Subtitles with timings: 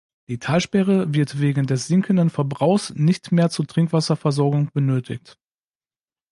[0.29, 5.37] Die Talsperre wird wegen des sinkenden Verbrauchs nicht mehr zur Trinkwasserversorgung benötigt.